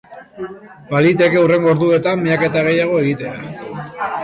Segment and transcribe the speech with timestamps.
[0.93, 3.39] Baliteke hurrengo orduetan miaketa gehiago egitea.